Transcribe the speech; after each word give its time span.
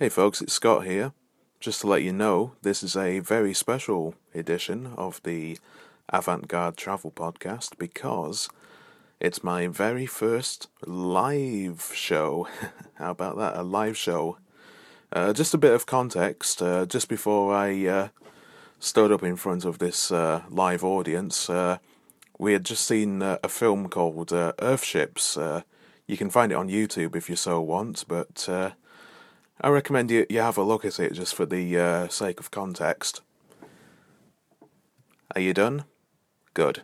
Hey 0.00 0.08
folks, 0.08 0.40
it's 0.40 0.54
Scott 0.54 0.86
here. 0.86 1.12
Just 1.60 1.82
to 1.82 1.86
let 1.86 2.02
you 2.02 2.10
know, 2.10 2.52
this 2.62 2.82
is 2.82 2.96
a 2.96 3.18
very 3.18 3.52
special 3.52 4.14
edition 4.34 4.94
of 4.96 5.20
the 5.24 5.58
Avant 6.08 6.48
Garde 6.48 6.78
Travel 6.78 7.10
Podcast 7.10 7.76
because 7.76 8.48
it's 9.20 9.44
my 9.44 9.66
very 9.66 10.06
first 10.06 10.68
live 10.86 11.92
show. 11.94 12.48
How 12.94 13.10
about 13.10 13.36
that? 13.36 13.58
A 13.58 13.62
live 13.62 13.94
show. 13.94 14.38
Uh, 15.12 15.34
just 15.34 15.52
a 15.52 15.58
bit 15.58 15.74
of 15.74 15.84
context. 15.84 16.62
Uh, 16.62 16.86
just 16.86 17.10
before 17.10 17.54
I 17.54 17.86
uh, 17.86 18.08
stood 18.78 19.12
up 19.12 19.22
in 19.22 19.36
front 19.36 19.66
of 19.66 19.80
this 19.80 20.10
uh, 20.10 20.44
live 20.48 20.82
audience, 20.82 21.50
uh, 21.50 21.76
we 22.38 22.54
had 22.54 22.64
just 22.64 22.86
seen 22.86 23.20
uh, 23.20 23.36
a 23.44 23.50
film 23.50 23.90
called 23.90 24.30
Earthships. 24.30 25.62
you 26.06 26.16
can 26.16 26.30
find 26.30 26.52
it 26.52 26.54
on 26.54 26.70
YouTube 26.70 27.14
if 27.14 27.28
you 27.28 27.36
so 27.36 27.60
want, 27.60 28.06
but 28.08 28.48
I 29.62 29.68
recommend 29.68 30.10
you, 30.10 30.24
you 30.30 30.40
have 30.40 30.56
a 30.56 30.62
look 30.62 30.86
at 30.86 30.98
it 30.98 31.12
just 31.12 31.34
for 31.34 31.44
the 31.44 31.78
uh, 31.78 32.08
sake 32.08 32.40
of 32.40 32.50
context. 32.50 33.20
Are 35.34 35.40
you 35.40 35.52
done? 35.52 35.84
Good. 36.54 36.82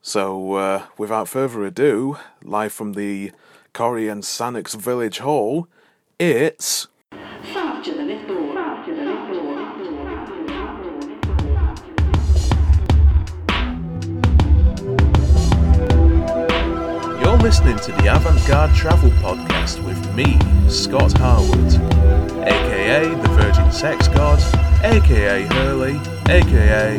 So, 0.00 0.54
uh, 0.54 0.86
without 0.96 1.28
further 1.28 1.64
ado, 1.64 2.18
live 2.42 2.72
from 2.72 2.92
the 2.92 3.32
Corrie 3.72 4.08
and 4.08 4.22
Sannox 4.22 4.76
Village 4.76 5.18
Hall, 5.18 5.66
it's. 6.18 6.86
Listening 17.44 17.76
to 17.76 17.92
the 17.92 18.06
Avant 18.06 18.40
Garde 18.48 18.74
Travel 18.74 19.10
Podcast 19.20 19.78
with 19.84 20.14
me, 20.14 20.38
Scott 20.70 21.12
Harwood, 21.18 21.74
aka 22.42 23.06
the 23.06 23.28
Virgin 23.38 23.70
Sex 23.70 24.08
God, 24.08 24.38
aka 24.82 25.42
Hurley, 25.42 26.00
aka 26.30 26.98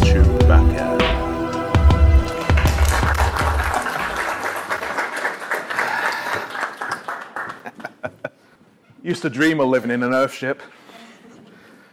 Chewbacca. 0.00 0.98
Used 9.02 9.20
to 9.20 9.28
dream 9.28 9.60
of 9.60 9.68
living 9.68 9.90
in 9.90 10.02
an 10.02 10.12
Earthship. 10.12 10.60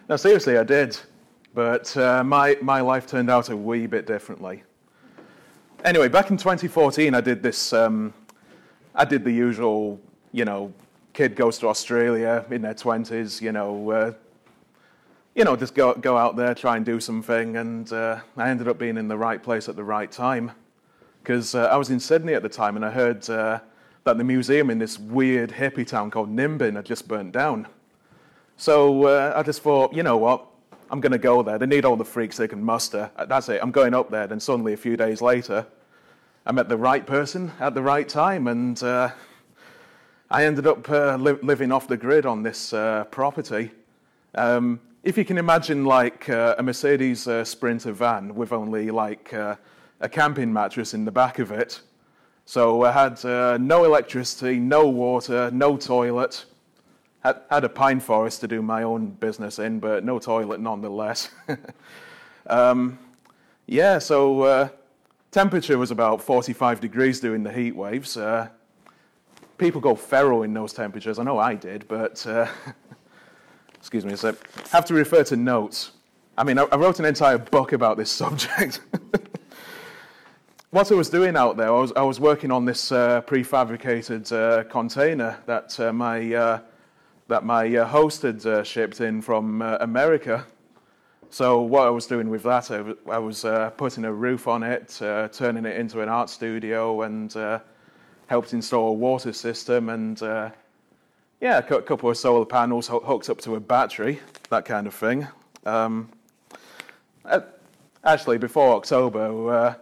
Now, 0.07 0.15
seriously, 0.15 0.57
I 0.57 0.63
did. 0.63 0.97
But 1.53 1.97
uh, 1.97 2.23
my, 2.23 2.55
my 2.61 2.79
life 2.79 3.07
turned 3.07 3.29
out 3.29 3.49
a 3.49 3.57
wee 3.57 3.87
bit 3.87 4.07
differently. 4.07 4.63
Anyway, 5.85 6.09
back 6.09 6.29
in 6.29 6.35
2014, 6.35 7.15
I 7.15 7.21
did 7.21 7.41
this. 7.41 7.71
Um, 7.71 8.13
I 8.93 9.05
did 9.05 9.23
the 9.23 9.31
usual, 9.31 9.97
you 10.33 10.43
know, 10.43 10.73
kid 11.13 11.37
goes 11.37 11.57
to 11.59 11.69
Australia 11.69 12.45
in 12.51 12.61
their 12.61 12.73
20s, 12.73 13.39
you 13.39 13.53
know, 13.53 13.89
uh, 13.89 14.13
you 15.35 15.45
know, 15.45 15.55
just 15.55 15.73
go, 15.75 15.93
go 15.93 16.17
out 16.17 16.35
there, 16.35 16.53
try 16.53 16.75
and 16.75 16.85
do 16.85 16.99
something. 16.99 17.55
And 17.55 17.91
uh, 17.93 18.19
I 18.35 18.49
ended 18.49 18.67
up 18.67 18.77
being 18.77 18.97
in 18.97 19.07
the 19.07 19.15
right 19.15 19.41
place 19.41 19.69
at 19.69 19.77
the 19.77 19.83
right 19.85 20.11
time. 20.11 20.51
Because 21.23 21.55
uh, 21.55 21.67
I 21.67 21.77
was 21.77 21.89
in 21.89 22.01
Sydney 22.01 22.33
at 22.33 22.43
the 22.43 22.49
time 22.49 22.75
and 22.75 22.83
I 22.83 22.91
heard 22.91 23.29
uh, 23.29 23.59
that 24.03 24.17
the 24.17 24.23
museum 24.25 24.69
in 24.69 24.79
this 24.79 24.99
weird 24.99 25.49
hippie 25.49 25.87
town 25.87 26.11
called 26.11 26.29
Nimbin 26.29 26.75
had 26.75 26.85
just 26.85 27.07
burnt 27.07 27.31
down. 27.31 27.67
So 28.57 29.05
uh, 29.05 29.33
I 29.33 29.43
just 29.43 29.61
thought, 29.61 29.93
you 29.93 30.03
know 30.03 30.17
what? 30.17 30.45
I'm 30.91 31.01
going 31.01 31.11
to 31.11 31.19
go 31.19 31.43
there. 31.43 31.59
They 31.59 31.67
need 31.67 31.85
all 31.85 31.95
the 31.95 32.05
freaks 32.05 32.37
they 32.37 32.47
can 32.47 32.63
muster. 32.63 33.11
Uh, 33.15 33.25
that's 33.25 33.47
it. 33.49 33.59
I'm 33.61 33.69
going 33.69 33.93
up 33.93 34.09
there. 34.09 34.25
Then 34.25 34.39
suddenly, 34.39 34.73
a 34.73 34.77
few 34.77 34.97
days 34.97 35.21
later, 35.21 35.67
I 36.47 36.51
met 36.51 36.67
the 36.67 36.77
right 36.77 37.05
person 37.05 37.51
at 37.59 37.75
the 37.75 37.83
right 37.83 38.09
time, 38.09 38.47
and 38.47 38.81
uh, 38.81 39.11
I 40.31 40.45
ended 40.45 40.65
up 40.65 40.89
uh, 40.89 41.15
li- 41.17 41.37
living 41.43 41.71
off 41.71 41.87
the 41.87 41.95
grid 41.95 42.25
on 42.25 42.41
this 42.41 42.73
uh, 42.73 43.03
property. 43.11 43.69
Um, 44.33 44.79
if 45.03 45.15
you 45.15 45.25
can 45.25 45.37
imagine, 45.37 45.85
like 45.85 46.27
uh, 46.27 46.55
a 46.57 46.63
Mercedes 46.63 47.27
uh, 47.27 47.43
Sprinter 47.43 47.91
van 47.91 48.33
with 48.33 48.51
only 48.51 48.89
like 48.89 49.31
a 49.31 49.59
camping 50.11 50.51
mattress 50.51 50.95
in 50.95 51.05
the 51.05 51.11
back 51.11 51.37
of 51.37 51.51
it. 51.51 51.81
So 52.45 52.83
I 52.83 52.91
had 52.91 53.23
no 53.61 53.83
electricity, 53.85 54.57
no 54.57 54.87
water, 54.89 55.51
no 55.51 55.77
toilet. 55.77 56.45
Had, 57.21 57.63
a 57.63 57.69
pine 57.69 57.99
forest 57.99 58.41
to 58.41 58.47
do 58.47 58.61
my 58.61 58.83
own 58.83 59.09
business 59.09 59.59
in, 59.59 59.79
but 59.79 60.05
no 60.05 60.19
toilet 60.19 60.59
nonetheless. 60.59 61.29
um, 62.47 62.97
yeah, 63.67 63.99
so 63.99 64.71
temperature 65.31 65.77
was 65.77 65.91
about 65.91 66.21
45 66.21 66.79
degrees 66.79 67.19
during 67.19 67.43
the 67.43 67.51
heat 67.51 67.75
waves 67.75 68.17
people 69.59 69.81
go 69.81 69.93
feral 69.93 70.41
in 70.41 70.53
those 70.53 70.73
temperatures. 70.73 71.19
I 71.19 71.23
know 71.23 71.37
I 71.37 71.53
did, 71.53 71.87
but 71.87 72.25
uh, 72.25 72.47
excuse 73.75 74.05
me 74.05 74.13
a 74.13 74.17
sec. 74.17 74.35
Have 74.69 74.85
to 74.85 74.95
refer 74.95 75.23
to 75.25 75.35
notes. 75.35 75.91
I 76.35 76.43
mean, 76.43 76.57
I, 76.57 76.63
I 76.63 76.77
wrote 76.77 76.97
an 76.97 77.05
entire 77.05 77.37
book 77.37 77.73
about 77.73 77.97
this 77.97 78.09
subject. 78.23 78.81
what 80.71 80.91
I 80.91 80.95
was 80.95 81.09
doing 81.09 81.35
out 81.35 81.57
there, 81.57 81.67
I 81.67 81.79
was, 81.79 81.91
I 81.95 82.01
was 82.01 82.19
working 82.19 82.51
on 82.51 82.65
this 82.65 82.91
uh, 82.91 83.21
prefabricated 83.21 84.31
uh, 84.31 84.63
container 84.63 85.37
that 85.45 85.79
uh, 85.79 85.93
my 85.93 86.33
uh, 86.33 86.59
that 87.29 87.45
my 87.45 87.73
uh, 87.73 87.85
host 87.85 88.23
had 88.23 88.67
shipped 88.67 88.99
in 88.99 89.21
from 89.21 89.61
America. 89.61 90.45
So 91.29 91.61
what 91.61 91.87
I 91.87 91.89
was 91.89 92.05
doing 92.05 92.29
with 92.29 92.43
that, 92.43 92.69
I 93.09 93.17
was, 93.19 93.45
putting 93.77 94.03
a 94.03 94.11
roof 94.11 94.47
on 94.47 94.63
it, 94.63 94.97
turning 94.99 95.65
it 95.65 95.77
into 95.77 96.01
an 96.01 96.09
art 96.09 96.29
studio, 96.29 97.03
and 97.03 97.33
helped 98.27 98.53
install 98.53 98.89
a 98.89 98.93
water 98.93 99.33
system 99.33 99.89
and 99.89 100.21
uh, 100.21 100.49
yeah, 101.41 101.57
a 101.57 101.81
couple 101.81 102.09
of 102.09 102.17
solar 102.17 102.45
panels 102.45 102.89
hooked 102.89 103.29
up 103.29 103.39
to 103.41 103.55
a 103.55 103.59
battery, 103.59 104.19
that 104.49 104.65
kind 104.65 104.87
of 104.87 104.93
thing. 104.93 105.25
Um, 105.65 106.09
uh, 107.23 107.41
actually, 108.03 108.37
before 108.37 108.75
October, 108.75 109.49
uh, 109.49 109.73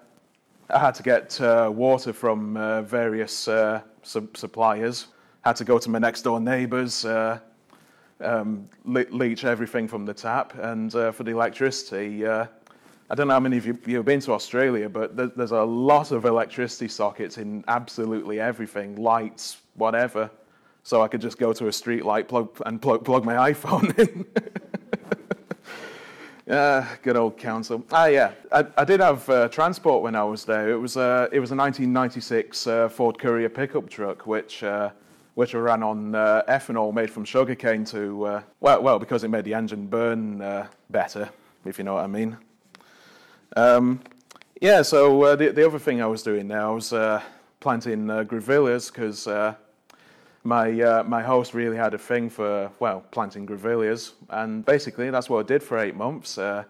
I 0.69 0.79
had 0.79 0.93
to 0.95 1.03
get 1.03 1.41
uh, 1.41 1.71
water 1.73 2.13
from 2.13 2.57
uh, 2.57 2.83
various 2.83 3.47
uh, 3.47 3.81
suppliers. 4.03 5.07
Had 5.47 5.55
to 5.55 5.63
go 5.63 5.79
to 5.79 5.89
my 5.89 5.97
next 5.97 6.23
door 6.23 6.41
neighbours, 6.41 7.05
um, 7.05 8.67
le- 8.83 9.05
leach 9.11 9.45
everything 9.45 9.87
from 9.87 10.05
the 10.05 10.13
tap, 10.13 10.53
and 10.55 10.91
for 10.91 11.23
the 11.23 11.31
electricity, 11.31 12.27
I 12.27 12.49
don't 13.15 13.29
know 13.29 13.35
how 13.35 13.39
many 13.39 13.55
of 13.55 13.65
you 13.65 13.95
have 13.95 14.03
been 14.03 14.19
to 14.19 14.33
Australia, 14.33 14.89
but 14.89 15.15
there's 15.15 15.51
a 15.51 15.63
lot 15.63 16.11
of 16.11 16.25
electricity 16.25 16.89
sockets 16.89 17.37
in 17.37 17.63
absolutely 17.69 18.41
everything, 18.41 18.97
lights, 18.97 19.61
whatever. 19.75 20.29
So 20.83 21.01
I 21.01 21.07
could 21.07 21.21
just 21.21 21.37
go 21.37 21.53
to 21.53 21.69
a 21.69 21.71
street 21.71 22.03
light 22.03 22.27
plug 22.27 22.49
and 22.65 22.81
plug, 22.81 23.05
plug 23.05 23.23
my 23.23 23.53
iPhone 23.53 23.97
in. 23.97 24.25
Yeah, 26.45 26.87
good 27.03 27.17
old 27.17 27.37
council. 27.37 27.85
Ah, 27.91 28.05
yeah, 28.05 28.31
I, 28.53 28.65
I 28.77 28.85
did 28.85 29.01
have 29.01 29.29
uh, 29.29 29.49
transport 29.49 30.01
when 30.01 30.15
I 30.15 30.23
was 30.23 30.45
there. 30.45 30.69
It 30.71 30.77
was, 30.77 30.95
uh, 30.95 31.27
it 31.31 31.41
was 31.41 31.51
a 31.51 31.55
1996 31.55 32.67
uh, 32.67 32.87
Ford 32.87 33.19
Courier 33.19 33.49
pickup 33.49 33.89
truck, 33.89 34.25
which, 34.25 34.63
uh, 35.37 35.41
which 35.41 35.53
ran 35.53 35.83
on 35.83 36.15
uh, 36.15 36.41
ethanol 36.47 36.93
made 36.93 37.09
from 37.09 37.23
sugarcane 37.23 37.85
to, 37.85 38.25
uh, 38.25 38.41
well, 38.59 38.81
well, 38.81 38.99
because 38.99 39.23
it 39.23 39.29
made 39.29 39.45
the 39.45 39.53
engine 39.53 39.87
burn 39.87 40.39
better, 40.89 41.29
if 41.65 41.77
you 41.77 41.83
know 41.83 41.93
what 41.93 42.03
I 42.03 42.07
mean. 42.07 42.37
Um, 43.55 44.01
yeah, 44.61 44.81
so 44.81 45.23
uh, 45.23 45.35
the, 45.35 45.51
the 45.51 45.65
other 45.65 45.79
thing 45.79 46.01
I 46.01 46.07
was 46.07 46.23
doing 46.23 46.47
now 46.47 46.75
was 46.75 46.91
uh, 46.91 47.21
planting 47.59 48.09
uh, 48.09 48.23
because 48.23 49.27
uh, 49.27 49.53
my, 50.43 50.81
uh, 50.81 51.03
my 51.03 51.21
host 51.21 51.53
really 51.53 51.77
had 51.77 51.93
a 51.93 51.97
thing 51.99 52.29
for, 52.29 52.71
well, 52.79 53.03
planting 53.11 53.45
grevilleas. 53.45 54.13
And 54.29 54.65
basically, 54.65 55.11
that's 55.11 55.29
what 55.29 55.45
I 55.45 55.47
did 55.47 55.61
for 55.61 55.77
eight 55.77 55.95
months. 55.95 56.37
Uh, 56.37 56.63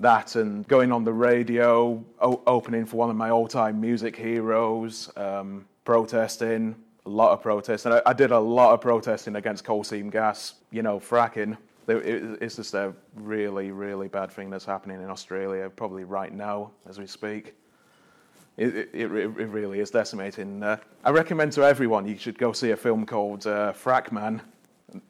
that 0.00 0.36
and 0.36 0.66
going 0.68 0.92
on 0.92 1.04
the 1.04 1.12
radio, 1.12 2.04
o- 2.20 2.42
opening 2.46 2.86
for 2.86 2.96
one 2.96 3.10
of 3.10 3.16
my 3.16 3.30
all 3.30 3.48
time 3.48 3.80
music 3.80 4.16
heroes, 4.16 5.10
um, 5.16 5.66
protesting, 5.84 6.76
a 7.08 7.14
lot 7.14 7.32
of 7.32 7.42
protesting. 7.42 7.92
I, 7.92 8.02
I 8.06 8.12
did 8.12 8.30
a 8.30 8.38
lot 8.38 8.74
of 8.74 8.80
protesting 8.80 9.36
against 9.36 9.64
coal 9.64 9.82
seam 9.82 10.10
gas, 10.10 10.54
you 10.70 10.82
know, 10.82 11.00
fracking 11.00 11.56
it's 11.88 12.56
just 12.56 12.74
a 12.74 12.92
really, 13.14 13.70
really 13.70 14.08
bad 14.08 14.30
thing 14.30 14.50
that's 14.50 14.64
happening 14.64 15.00
in 15.00 15.08
Australia, 15.08 15.70
probably 15.70 16.04
right 16.04 16.32
now 16.32 16.70
as 16.88 16.98
we 16.98 17.06
speak. 17.06 17.54
It, 18.56 18.90
it, 18.92 18.92
it 18.92 19.08
really 19.08 19.78
is 19.78 19.90
decimating. 19.90 20.62
Uh, 20.62 20.78
I 21.04 21.10
recommend 21.10 21.52
to 21.52 21.62
everyone 21.62 22.06
you 22.06 22.18
should 22.18 22.38
go 22.38 22.52
see 22.52 22.72
a 22.72 22.76
film 22.76 23.06
called 23.06 23.46
uh, 23.46 23.72
Frack 23.72 24.10
Man. 24.10 24.42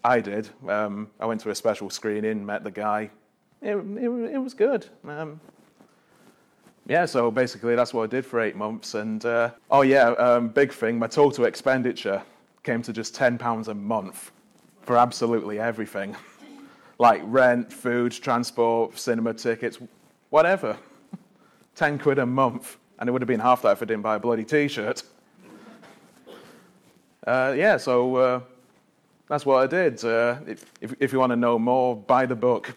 I 0.05 0.21
did. 0.21 0.51
Um, 0.69 1.09
I 1.19 1.27
went 1.27 1.41
to 1.43 1.51
a 1.51 1.55
special 1.55 1.89
screening, 1.89 2.45
met 2.45 2.63
the 2.63 2.71
guy. 2.71 3.11
It, 3.63 3.77
it, 3.77 4.09
it 4.35 4.39
was 4.39 4.55
good. 4.55 4.87
Um, 5.07 5.41
yeah, 6.89 7.05
so 7.05 7.31
basically 7.31 7.77
that's 7.77 7.93
what 7.93 8.05
I 8.05 8.07
did 8.07 8.25
for 8.25 8.41
eight 8.41 8.57
months. 8.57 8.95
And 8.95 9.25
uh, 9.25 9.51
oh 9.71 9.83
yeah, 9.83 10.11
um, 10.13 10.49
big 10.49 10.73
thing. 10.73 10.99
My 10.99 11.07
total 11.07 11.45
expenditure 11.45 12.23
came 12.63 12.83
to 12.83 12.93
just 12.93 13.15
ten 13.15 13.39
pounds 13.39 13.69
a 13.69 13.75
month 13.75 14.33
for 14.83 14.97
absolutely 14.97 15.61
everything 15.61 16.17
like 16.99 17.21
rent, 17.25 17.71
food, 17.71 18.13
transport, 18.13 18.99
cinema 18.99 19.35
tickets, 19.35 19.79
whatever. 20.31 20.77
10 21.77 21.99
quid 21.99 22.19
a 22.19 22.27
month. 22.27 22.77
And 22.99 23.09
it 23.09 23.13
would 23.13 23.23
have 23.23 23.29
been 23.29 23.39
half 23.39 23.63
that 23.63 23.73
if 23.73 23.83
I 23.83 23.85
didn't 23.85 24.03
buy 24.03 24.17
a 24.17 24.19
bloody 24.19 24.45
t 24.45 24.67
shirt. 24.69 25.03
Uh, 27.27 27.53
yeah, 27.55 27.77
so 27.77 28.17
uh, 28.17 28.41
that's 29.29 29.45
what 29.45 29.63
I 29.63 29.67
did. 29.67 30.03
Uh, 30.03 30.37
if, 30.47 30.95
if 30.99 31.13
you 31.13 31.19
want 31.19 31.31
to 31.31 31.37
know 31.37 31.59
more, 31.59 31.95
buy 31.95 32.25
the 32.25 32.35
book. 32.35 32.73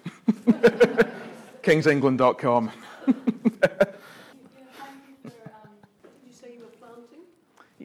kingsengland.com. 1.64 2.70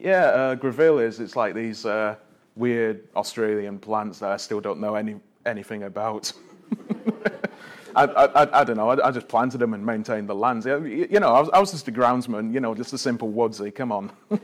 Yeah, 0.07 0.27
uh, 0.27 0.55
grevilleas, 0.55 1.19
it's 1.19 1.35
like 1.35 1.53
these 1.53 1.85
uh, 1.85 2.15
weird 2.55 3.09
Australian 3.17 3.77
plants 3.77 4.19
that 4.19 4.31
I 4.31 4.37
still 4.37 4.61
don't 4.61 4.79
know 4.79 4.95
any, 4.95 5.17
anything 5.45 5.83
about. 5.83 6.31
I, 7.93 8.05
I, 8.05 8.61
I, 8.61 8.63
don't 8.63 8.77
know, 8.77 8.89
I, 8.89 9.05
I, 9.05 9.11
just 9.11 9.27
planted 9.27 9.57
them 9.57 9.73
and 9.73 9.85
maintained 9.85 10.29
the 10.29 10.33
lands. 10.33 10.65
You 10.65 11.19
know, 11.19 11.35
I 11.35 11.41
was, 11.41 11.49
I 11.49 11.59
was 11.59 11.71
just 11.71 11.89
a 11.89 11.91
groundsman, 11.91 12.53
you 12.53 12.61
know, 12.61 12.73
just 12.73 12.93
a 12.93 12.97
simple 12.97 13.27
woodsy, 13.27 13.69
come 13.69 13.91
on. 13.91 14.09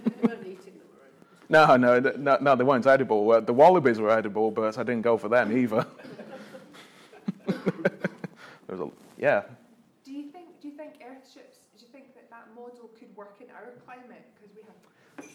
no, 1.48 1.78
no, 1.78 1.98
no, 1.98 2.38
no, 2.42 2.56
they 2.58 2.64
weren't 2.66 2.86
edible. 2.86 3.32
Uh, 3.32 3.40
the 3.40 3.54
wallabies 3.54 4.02
were 4.02 4.12
edible, 4.12 4.52
but 4.52 4.78
I 4.78 4.84
didn't 4.84 5.04
go 5.04 5.18
for 5.18 5.30
them 5.30 5.58
either. 5.58 5.88
a, 7.48 8.88
yeah. 9.18 9.44
Do 10.04 10.12
you 10.12 10.30
think, 10.30 10.60
do 10.62 10.68
you 10.68 10.76
think 10.76 10.96
earthships, 10.96 11.60
do 11.78 11.86
you 11.86 11.88
think 11.94 12.14
that 12.16 12.30
that 12.32 12.54
model 12.54 12.90
could 12.90 13.02
work 13.16 13.38
in 13.42 13.48
our 13.52 13.72
climate? 13.86 14.26
Because 14.36 14.52
we 14.56 14.62
have 14.66 14.78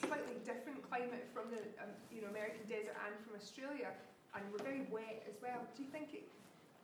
slightly 0.07 0.35
different 0.45 0.83
climate 0.89 1.27
from 1.35 1.51
the 1.51 1.63
um, 1.83 1.91
you 2.13 2.23
know 2.23 2.29
American 2.29 2.63
desert 2.69 2.97
and 3.07 3.15
from 3.25 3.37
Australia, 3.37 3.91
and 4.35 4.43
we're 4.53 4.65
very 4.65 4.87
wet 4.91 5.23
as 5.29 5.37
well. 5.43 5.61
Do 5.77 5.83
you 5.83 5.89
think 5.91 6.09
it, 6.13 6.25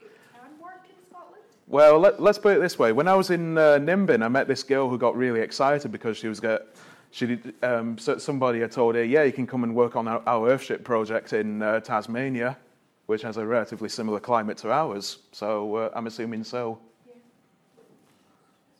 it 0.00 0.12
can 0.32 0.50
work 0.60 0.84
in 0.88 0.96
Scotland? 1.10 1.42
Well, 1.66 1.98
let, 1.98 2.20
us 2.20 2.38
put 2.38 2.56
it 2.56 2.60
this 2.60 2.78
way. 2.78 2.92
When 2.92 3.08
I 3.08 3.14
was 3.14 3.30
in 3.30 3.56
uh, 3.56 3.78
Nimbin, 3.78 4.22
I 4.22 4.28
met 4.28 4.48
this 4.48 4.62
girl 4.62 4.88
who 4.88 4.98
got 4.98 5.16
really 5.16 5.40
excited 5.40 5.90
because 5.90 6.16
she 6.16 6.28
was 6.28 6.40
get, 6.40 6.66
she 7.10 7.26
did, 7.26 7.54
um, 7.62 7.96
somebody 7.98 8.60
had 8.60 8.70
told 8.70 8.94
her, 8.94 9.04
yeah, 9.04 9.22
you 9.22 9.32
can 9.32 9.46
come 9.46 9.64
and 9.64 9.74
work 9.74 9.96
on 9.96 10.06
our, 10.06 10.22
our 10.26 10.48
Earthship 10.50 10.84
project 10.84 11.32
in 11.32 11.62
uh, 11.62 11.80
Tasmania, 11.80 12.58
which 13.06 13.22
has 13.22 13.38
a 13.38 13.46
relatively 13.46 13.88
similar 13.88 14.20
climate 14.20 14.58
to 14.58 14.70
ours. 14.70 15.18
So 15.32 15.76
uh, 15.76 15.90
I'm 15.94 16.06
assuming 16.06 16.44
so. 16.44 16.78
Yeah. 17.06 17.14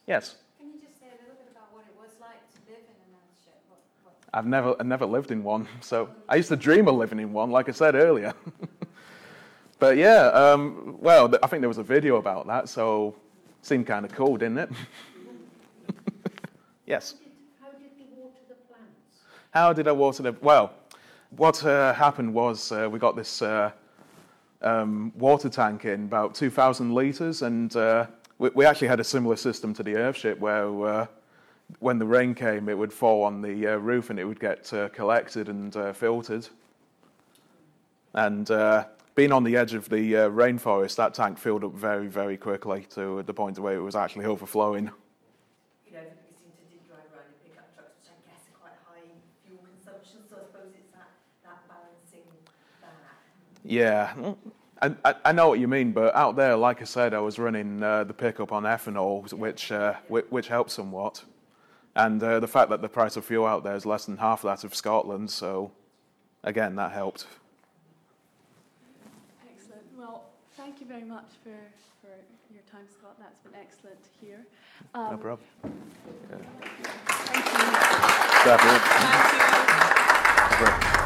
Yes. 0.07 0.37
I've 4.37 4.47
never, 4.47 4.75
I've 4.81 4.87
never 4.87 5.07
lived 5.07 5.31
in 5.31 5.45
one. 5.45 5.69
So 5.81 6.11
I 6.29 6.37
used 6.37 6.49
to 6.49 6.57
dream 6.57 6.89
of 6.89 6.97
living 6.97 7.21
in 7.21 7.33
one, 7.33 7.51
like 7.51 7.69
I 7.69 7.73
said 7.73 7.95
earlier. 7.95 8.35
but 9.79 9.97
yeah, 9.97 10.27
um, 10.27 10.97
well, 11.01 11.33
I 11.43 11.47
think 11.47 11.61
there 11.63 11.69
was 11.69 11.79
a 11.79 11.85
video 11.85 12.17
about 12.17 12.47
that, 12.49 12.69
so 12.69 13.15
seemed 13.63 13.87
kind 13.87 14.05
of 14.05 14.13
cool, 14.13 14.37
didn't 14.37 14.59
it? 14.59 14.71
yes. 16.87 17.15
How 17.63 17.71
did 17.71 17.91
you 17.97 18.07
water 18.17 18.41
the 18.49 18.55
plants? 18.55 19.21
How 19.51 19.73
did 19.73 19.87
I 19.87 19.93
water 19.93 20.25
the? 20.25 20.33
Well, 20.43 20.73
what 21.37 21.65
uh, 21.65 21.95
happened 21.95 22.35
was 22.35 22.73
uh, 22.73 22.89
we 22.91 22.99
got 22.99 23.15
this 23.15 23.41
uh, 23.41 23.71
um, 24.63 25.13
water 25.17 25.49
tank 25.49 25.85
in 25.85 26.05
about 26.05 26.35
2,000 26.35 26.93
liters, 26.93 27.43
and 27.43 27.75
uh, 27.77 28.07
we, 28.39 28.49
we, 28.51 28.65
actually 28.65 28.89
had 28.89 29.01
a 29.01 29.05
similar 29.05 29.37
system 29.37 29.73
to 29.75 29.83
the 29.83 29.93
Earthship 29.93 30.39
where 30.39 30.87
uh, 30.87 31.07
when 31.79 31.99
the 31.99 32.07
rain 32.07 32.35
came, 32.35 32.69
it 32.69 32.77
would 32.77 32.93
fall 32.93 33.23
on 33.23 33.43
the 33.43 33.67
uh, 33.67 33.77
roof 33.77 34.11
and 34.11 34.19
it 34.19 34.25
would 34.25 34.41
get 34.41 34.73
uh, 34.73 34.89
collected 34.91 35.49
and 35.49 35.77
uh, 35.77 35.93
filtered. 35.93 36.49
And 38.15 38.51
uh, 38.51 38.85
being 39.15 39.33
on 39.33 39.45
the 39.45 39.57
edge 39.57 39.75
of 39.75 39.89
the 39.89 40.17
uh, 40.17 40.29
rainforest, 40.31 40.97
that 40.97 41.15
tank 41.15 41.39
filled 41.39 41.65
up 41.65 41.73
very, 41.73 42.07
very 42.07 42.37
quickly 42.37 42.87
to 42.91 43.23
the 43.23 43.35
point 43.35 43.59
where 43.59 43.75
it 43.75 43.81
was 43.81 43.97
actually 43.97 44.25
overflowing. 44.27 44.85
You 45.87 45.93
know, 45.93 46.01
you 46.01 46.07
seem 46.39 46.81
drive 46.87 47.01
around 47.13 47.27
in 47.29 47.51
pickup 47.51 47.75
trucks, 47.75 47.93
which 47.99 48.11
I 48.11 48.31
guess 48.31 48.43
are 48.49 48.59
quite 48.61 48.79
high 48.87 49.11
fuel 49.45 49.61
consumption, 49.67 50.21
so 50.29 50.37
I 50.37 50.47
suppose 50.47 50.73
it's 50.79 50.93
that, 50.93 51.11
that 51.45 51.69
balancing 51.69 52.27
that. 52.81 52.95
Yeah. 53.65 54.35
I, 55.05 55.15
I, 55.25 55.33
know 55.33 55.49
what 55.49 55.61
you 55.61 55.69
mean, 55.69 55.93
but 55.93 56.15
out 56.15 56.37
there, 56.37 56.57
like 56.57 56.83
I 56.83 56.85
said, 56.85 57.15
I 57.15 57.21
was 57.21 57.39
running 57.39 57.83
uh, 57.83 58.05
the 58.05 58.13
pickup 58.13 58.53
on 58.53 58.65
ethanol, 58.65 59.33
which, 59.33 59.73
uh, 59.73 59.95
which, 60.09 60.27
which 60.29 60.49
helps 60.49 60.75
somewhat. 60.75 61.25
And 61.97 62.23
uh, 62.23 62.41
the 62.41 62.49
fact 62.49 62.71
that 62.71 62.83
the 62.83 62.89
price 62.89 63.17
of 63.17 63.25
fuel 63.25 63.47
out 63.47 63.63
there 63.63 63.77
is 63.77 63.87
less 63.87 64.05
than 64.07 64.17
half 64.17 64.43
that 64.43 64.65
of 64.65 64.75
Scotland, 64.75 65.31
so 65.31 65.71
again, 66.43 66.75
that 66.77 66.93
helped. 66.93 67.27
Excellent. 69.49 69.83
Well, 69.97 70.25
thank 70.57 70.81
you 70.81 70.87
very 70.87 71.05
much 71.05 71.29
for, 71.43 71.57
for 72.01 72.09
your 72.53 72.63
time, 72.71 72.87
Scott. 72.99 73.17
That's 73.21 73.39
been 73.41 73.55
excellent 73.55 74.03
to 74.03 74.11
hear. 74.21 74.45
Um, 74.95 75.13
no 75.13 75.17
problem. 75.19 75.47
Yeah. 76.31 76.39
Thank 77.07 77.45
you. 77.45 77.53
Thank 78.45 79.33
you. 79.33 81.05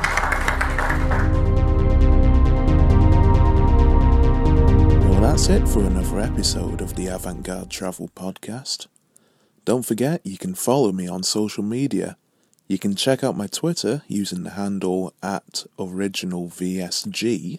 Well, 5.08 5.20
that's 5.20 5.48
it 5.48 5.68
for 5.68 5.80
another 5.84 6.20
episode 6.20 6.80
of 6.80 6.94
the 6.94 7.08
Avant 7.08 7.42
Garde 7.42 7.70
Travel 7.70 8.08
Podcast. 8.14 8.86
Don't 9.68 9.84
forget, 9.84 10.24
you 10.24 10.38
can 10.38 10.54
follow 10.54 10.92
me 10.92 11.06
on 11.06 11.22
social 11.22 11.62
media. 11.62 12.16
You 12.68 12.78
can 12.78 12.94
check 12.94 13.22
out 13.22 13.36
my 13.36 13.46
Twitter 13.46 14.00
using 14.08 14.42
the 14.42 14.52
handle 14.52 15.12
at 15.22 15.66
OriginalVSG, 15.78 17.58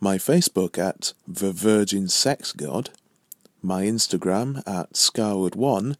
my 0.00 0.16
Facebook 0.16 0.78
at 0.78 1.12
The 1.28 1.52
Virgin 1.52 2.08
Sex 2.08 2.52
God, 2.52 2.88
my 3.60 3.82
Instagram 3.82 4.66
at 4.66 4.94
Scarwood1, 4.94 5.96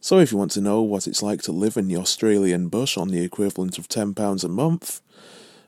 So 0.00 0.18
if 0.18 0.32
you 0.32 0.38
want 0.38 0.52
to 0.52 0.62
know 0.62 0.80
what 0.80 1.06
it's 1.06 1.22
like 1.22 1.42
to 1.42 1.52
live 1.52 1.76
in 1.76 1.86
the 1.86 1.98
Australian 1.98 2.68
bush 2.68 2.96
on 2.96 3.08
the 3.08 3.22
equivalent 3.22 3.76
of 3.76 3.88
£10 3.88 4.44
a 4.44 4.48
month, 4.48 5.02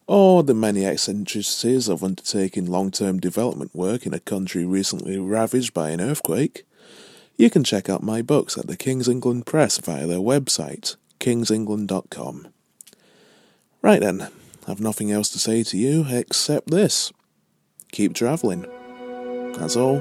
or 0.06 0.42
the 0.42 0.54
many 0.54 0.86
eccentricities 0.86 1.88
of 1.88 2.02
undertaking 2.02 2.66
long 2.66 2.90
term 2.90 3.20
development 3.20 3.74
work 3.74 4.06
in 4.06 4.14
a 4.14 4.20
country 4.20 4.64
recently 4.64 5.18
ravaged 5.18 5.74
by 5.74 5.90
an 5.90 6.00
earthquake, 6.00 6.64
you 7.36 7.50
can 7.50 7.62
check 7.62 7.90
out 7.90 8.02
my 8.02 8.22
books 8.22 8.56
at 8.56 8.66
the 8.66 8.76
King's 8.76 9.08
England 9.08 9.44
Press 9.44 9.76
via 9.78 10.06
their 10.06 10.18
website, 10.18 10.96
kingsengland.com. 11.18 12.48
Right 13.82 14.00
then, 14.00 14.28
I've 14.66 14.80
nothing 14.80 15.12
else 15.12 15.28
to 15.30 15.38
say 15.38 15.62
to 15.64 15.76
you 15.76 16.06
except 16.08 16.70
this 16.70 17.12
keep 17.92 18.14
travelling. 18.14 18.66
That's 19.58 19.76
all. 19.76 20.00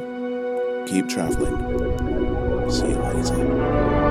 Keep 0.88 1.10
traveling. 1.10 2.70
See 2.70 2.88
you 2.90 2.96
later. 2.96 4.09